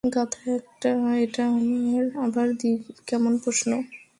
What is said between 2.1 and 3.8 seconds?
আবার কেমন প্রশ্ন?